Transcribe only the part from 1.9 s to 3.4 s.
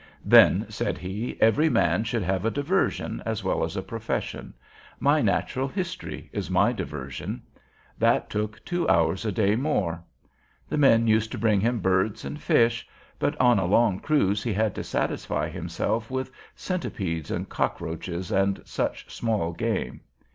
should have a diversion